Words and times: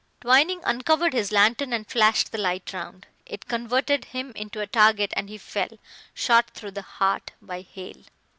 Twining 0.21 0.61
uncovered 0.63 1.13
his 1.13 1.31
lantern 1.31 1.71
and 1.73 1.85
flashed 1.87 2.31
the 2.31 2.39
light 2.39 2.73
round. 2.73 3.05
It 3.27 3.47
converted 3.47 4.05
him 4.05 4.31
into 4.35 4.59
a 4.59 4.65
target 4.65 5.13
and 5.15 5.29
he 5.29 5.37
fell, 5.37 5.77
shot 6.15 6.49
through 6.55 6.71
the 6.71 6.81
heart 6.81 7.33
by 7.39 7.61
Hale. 7.61 8.05